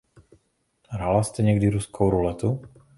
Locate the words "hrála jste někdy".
0.89-1.69